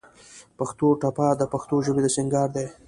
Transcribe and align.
پښتو 0.57 0.87
ټپه 1.01 1.27
د 1.39 1.43
پښتو 1.53 1.75
ژبې 1.85 2.01
د 2.03 2.07
سينګار 2.15 2.49
دى. 2.55 2.65